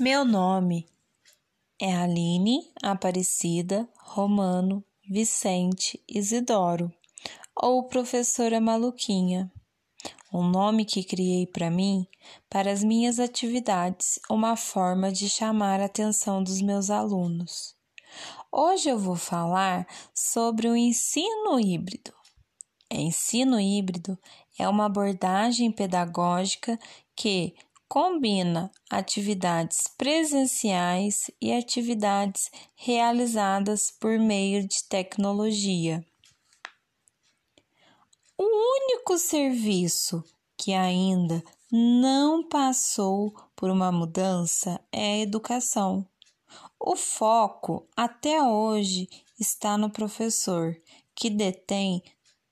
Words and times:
Meu 0.00 0.24
nome 0.24 0.86
é 1.76 1.92
Aline 1.92 2.70
Aparecida 2.80 3.88
Romano 3.98 4.84
Vicente 5.10 6.00
Isidoro, 6.08 6.94
ou 7.52 7.82
Professora 7.82 8.60
Maluquinha, 8.60 9.50
um 10.32 10.48
nome 10.48 10.84
que 10.84 11.02
criei 11.02 11.48
para 11.48 11.68
mim, 11.68 12.06
para 12.48 12.70
as 12.70 12.84
minhas 12.84 13.18
atividades, 13.18 14.20
uma 14.30 14.54
forma 14.54 15.10
de 15.10 15.28
chamar 15.28 15.80
a 15.80 15.86
atenção 15.86 16.44
dos 16.44 16.62
meus 16.62 16.90
alunos. 16.90 17.74
Hoje 18.52 18.88
eu 18.88 19.00
vou 19.00 19.16
falar 19.16 19.84
sobre 20.14 20.68
o 20.68 20.76
ensino 20.76 21.58
híbrido. 21.58 22.12
Ensino 22.88 23.58
híbrido 23.58 24.16
é 24.56 24.68
uma 24.68 24.86
abordagem 24.86 25.72
pedagógica 25.72 26.78
que 27.16 27.56
combina 27.88 28.70
atividades 28.90 29.88
presenciais 29.96 31.30
e 31.40 31.52
atividades 31.52 32.50
realizadas 32.76 33.90
por 33.90 34.18
meio 34.18 34.66
de 34.66 34.84
tecnologia. 34.88 36.04
O 38.36 38.44
único 38.44 39.16
serviço 39.18 40.22
que 40.56 40.74
ainda 40.74 41.42
não 41.72 42.46
passou 42.46 43.34
por 43.56 43.70
uma 43.70 43.90
mudança 43.90 44.80
é 44.92 45.14
a 45.14 45.18
educação. 45.18 46.06
O 46.78 46.94
foco 46.94 47.88
até 47.96 48.42
hoje 48.42 49.08
está 49.40 49.76
no 49.76 49.90
professor, 49.90 50.76
que 51.14 51.28
detém 51.28 52.02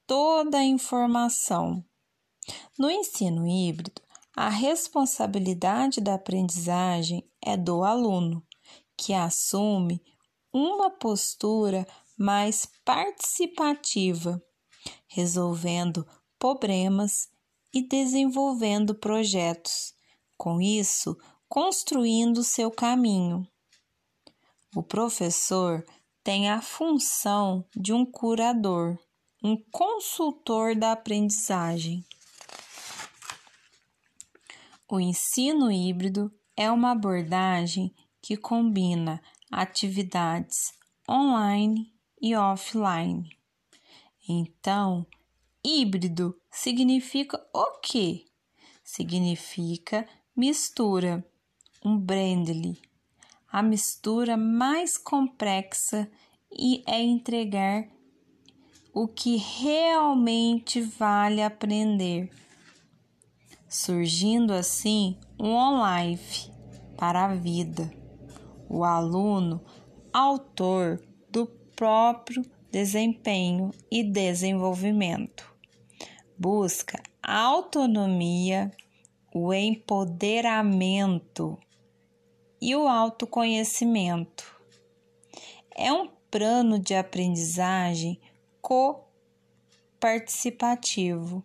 toda 0.06 0.58
a 0.58 0.64
informação. 0.64 1.84
No 2.78 2.90
ensino 2.90 3.46
híbrido, 3.46 4.02
a 4.36 4.50
responsabilidade 4.50 5.98
da 5.98 6.14
aprendizagem 6.14 7.26
é 7.42 7.56
do 7.56 7.82
aluno, 7.82 8.46
que 8.94 9.14
assume 9.14 10.02
uma 10.52 10.90
postura 10.90 11.86
mais 12.18 12.68
participativa, 12.84 14.42
resolvendo 15.08 16.06
problemas 16.38 17.28
e 17.72 17.82
desenvolvendo 17.82 18.94
projetos, 18.94 19.94
com 20.36 20.60
isso, 20.60 21.16
construindo 21.48 22.44
seu 22.44 22.70
caminho. 22.70 23.48
O 24.74 24.82
professor 24.82 25.82
tem 26.22 26.50
a 26.50 26.60
função 26.60 27.64
de 27.74 27.94
um 27.94 28.04
curador, 28.04 28.98
um 29.42 29.56
consultor 29.70 30.74
da 30.74 30.92
aprendizagem. 30.92 32.04
O 34.88 35.00
ensino 35.00 35.70
híbrido 35.70 36.32
é 36.56 36.70
uma 36.70 36.92
abordagem 36.92 37.92
que 38.22 38.36
combina 38.36 39.20
atividades 39.50 40.72
online 41.10 41.92
e 42.22 42.36
offline. 42.36 43.28
Então, 44.28 45.04
híbrido 45.64 46.40
significa 46.50 47.44
o 47.52 47.80
quê? 47.80 48.26
Significa 48.84 50.08
mistura, 50.36 51.26
um 51.84 51.98
blendly. 51.98 52.80
A 53.50 53.64
mistura 53.64 54.36
mais 54.36 54.96
complexa 54.96 56.08
e 56.52 56.84
é 56.86 57.02
entregar 57.02 57.88
o 58.94 59.08
que 59.08 59.36
realmente 59.36 60.80
vale 60.80 61.42
aprender 61.42 62.30
surgindo 63.68 64.52
assim 64.52 65.16
um 65.38 65.54
online 65.54 66.18
para 66.96 67.26
a 67.26 67.34
vida. 67.34 67.88
O 68.68 68.82
aluno, 68.84 69.64
autor 70.12 71.00
do 71.30 71.46
próprio 71.74 72.44
desempenho 72.70 73.70
e 73.90 74.02
desenvolvimento, 74.02 75.54
busca 76.38 77.02
a 77.22 77.40
autonomia, 77.40 78.70
o 79.34 79.52
empoderamento 79.52 81.58
e 82.60 82.74
o 82.74 82.88
autoconhecimento. 82.88 84.56
É 85.74 85.92
um 85.92 86.08
plano 86.30 86.78
de 86.78 86.94
aprendizagem 86.94 88.20
co-participativo 88.60 91.44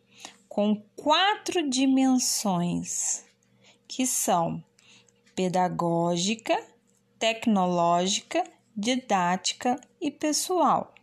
com 0.54 0.76
quatro 0.98 1.70
dimensões, 1.70 3.24
que 3.88 4.06
são 4.06 4.62
pedagógica, 5.34 6.62
tecnológica, 7.18 8.44
didática 8.76 9.80
e 10.02 10.12
pessoal. 10.12 10.94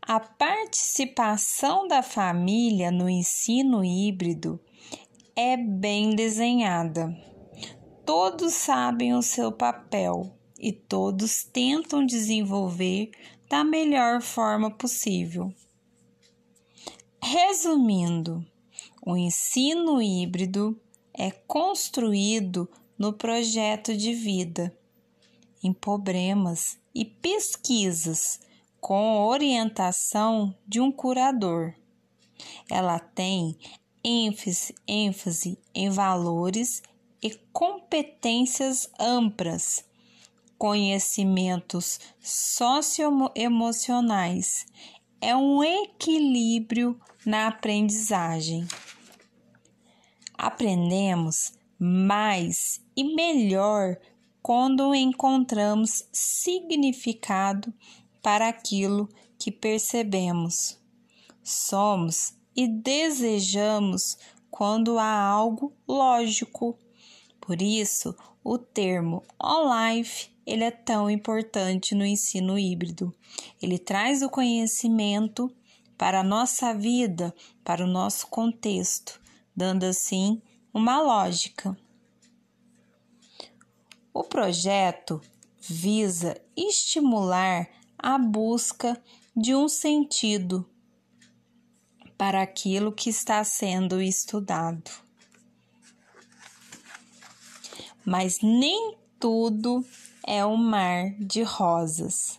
A 0.00 0.20
participação 0.20 1.88
da 1.88 2.04
família 2.04 2.92
no 2.92 3.10
ensino 3.10 3.84
híbrido 3.84 4.60
é 5.34 5.56
bem 5.56 6.14
desenhada. 6.14 7.12
Todos 8.04 8.54
sabem 8.54 9.12
o 9.12 9.22
seu 9.22 9.50
papel 9.50 10.32
e 10.56 10.70
todos 10.70 11.42
tentam 11.42 12.06
desenvolver 12.06 13.10
da 13.50 13.64
melhor 13.64 14.22
forma 14.22 14.70
possível. 14.70 15.52
Resumindo, 17.28 18.46
o 19.04 19.16
ensino 19.16 20.00
híbrido 20.00 20.80
é 21.12 21.32
construído 21.32 22.70
no 22.96 23.12
projeto 23.12 23.96
de 23.96 24.14
vida, 24.14 24.72
em 25.60 25.72
problemas 25.72 26.78
e 26.94 27.04
pesquisas 27.04 28.38
com 28.80 29.26
orientação 29.26 30.54
de 30.68 30.80
um 30.80 30.92
curador. 30.92 31.74
Ela 32.70 33.00
tem 33.00 33.58
ênfase, 34.04 34.72
ênfase 34.86 35.58
em 35.74 35.90
valores 35.90 36.80
e 37.20 37.34
competências 37.52 38.88
amplas, 39.00 39.84
conhecimentos 40.56 41.98
socioemocionais 42.20 44.64
é 45.20 45.34
um 45.36 45.62
equilíbrio 45.62 47.00
na 47.24 47.48
aprendizagem. 47.48 48.66
Aprendemos 50.36 51.52
mais 51.78 52.80
e 52.96 53.14
melhor 53.14 53.98
quando 54.42 54.94
encontramos 54.94 56.04
significado 56.12 57.72
para 58.22 58.48
aquilo 58.48 59.08
que 59.38 59.50
percebemos. 59.50 60.78
Somos 61.42 62.34
e 62.54 62.68
desejamos 62.68 64.16
quando 64.50 64.98
há 64.98 65.18
algo 65.20 65.72
lógico. 65.86 66.78
Por 67.46 67.62
isso, 67.62 68.12
o 68.42 68.58
termo 68.58 69.22
on-life 69.40 70.30
ele 70.44 70.64
é 70.64 70.70
tão 70.72 71.08
importante 71.08 71.94
no 71.94 72.04
ensino 72.04 72.58
híbrido. 72.58 73.14
Ele 73.62 73.78
traz 73.78 74.20
o 74.20 74.28
conhecimento 74.28 75.48
para 75.96 76.20
a 76.20 76.24
nossa 76.24 76.74
vida, 76.74 77.32
para 77.62 77.84
o 77.84 77.86
nosso 77.86 78.26
contexto, 78.26 79.20
dando 79.54 79.84
assim 79.84 80.42
uma 80.74 81.00
lógica. 81.00 81.78
O 84.12 84.24
projeto 84.24 85.20
visa 85.60 86.36
estimular 86.56 87.68
a 87.96 88.18
busca 88.18 89.00
de 89.36 89.54
um 89.54 89.68
sentido 89.68 90.68
para 92.18 92.42
aquilo 92.42 92.90
que 92.90 93.08
está 93.08 93.44
sendo 93.44 94.02
estudado. 94.02 95.05
Mas 98.06 98.38
nem 98.40 98.96
tudo 99.18 99.84
é 100.24 100.46
um 100.46 100.56
mar 100.56 101.10
de 101.18 101.42
rosas. 101.42 102.38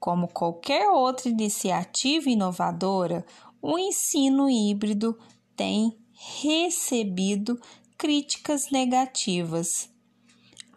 Como 0.00 0.26
qualquer 0.26 0.90
outra 0.90 1.28
iniciativa 1.28 2.28
inovadora, 2.28 3.24
o 3.62 3.78
ensino 3.78 4.50
híbrido 4.50 5.16
tem 5.54 5.96
recebido 6.42 7.60
críticas 7.96 8.72
negativas. 8.72 9.88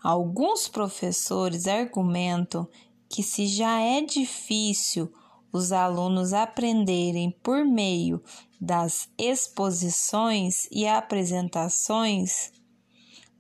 Alguns 0.03 0.67
professores 0.67 1.67
argumentam 1.67 2.67
que, 3.09 3.23
se 3.23 3.47
já 3.47 3.81
é 3.81 4.01
difícil 4.01 5.11
os 5.51 5.71
alunos 5.71 6.31
aprenderem 6.31 7.31
por 7.41 7.65
meio 7.65 8.21
das 8.61 9.09
exposições 9.17 10.67
e 10.71 10.85
apresentações 10.85 12.51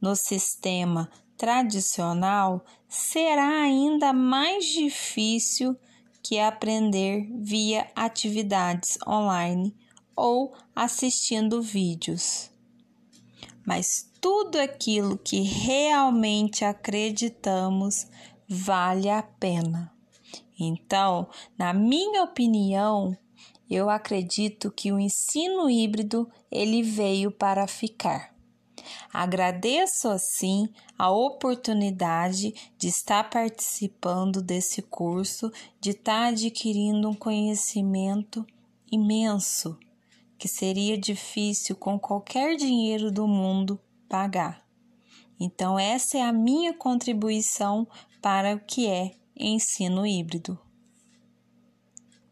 no 0.01 0.15
sistema 0.15 1.09
tradicional, 1.37 2.63
será 2.87 3.61
ainda 3.61 4.11
mais 4.13 4.65
difícil 4.65 5.77
que 6.21 6.39
aprender 6.39 7.29
via 7.39 7.89
atividades 7.95 8.97
online 9.07 9.75
ou 10.15 10.53
assistindo 10.75 11.61
vídeos. 11.61 12.49
mas 13.67 14.09
tudo 14.21 14.57
aquilo 14.57 15.17
que 15.17 15.41
realmente 15.41 16.63
acreditamos 16.63 18.07
vale 18.47 19.09
a 19.09 19.21
pena. 19.21 19.93
Então, 20.57 21.27
na 21.57 21.73
minha 21.73 22.23
opinião, 22.23 23.15
eu 23.69 23.89
acredito 23.89 24.71
que 24.71 24.89
o 24.93 24.97
ensino 24.97 25.69
híbrido 25.69 26.31
ele 26.49 26.81
veio 26.81 27.29
para 27.29 27.67
ficar. 27.67 28.36
Agradeço 29.13 30.09
assim 30.09 30.69
a 30.97 31.09
oportunidade 31.09 32.53
de 32.77 32.87
estar 32.87 33.29
participando 33.29 34.41
desse 34.41 34.81
curso, 34.81 35.51
de 35.79 35.91
estar 35.91 36.27
adquirindo 36.27 37.09
um 37.09 37.13
conhecimento 37.13 38.45
imenso 38.91 39.77
que 40.37 40.47
seria 40.47 40.97
difícil 40.97 41.75
com 41.75 41.97
qualquer 41.97 42.55
dinheiro 42.55 43.11
do 43.11 43.27
mundo 43.27 43.79
pagar. 44.07 44.63
Então, 45.39 45.77
essa 45.77 46.17
é 46.17 46.21
a 46.21 46.31
minha 46.31 46.73
contribuição 46.73 47.87
para 48.21 48.55
o 48.55 48.59
que 48.59 48.87
é 48.87 49.11
ensino 49.35 50.05
híbrido. 50.05 50.59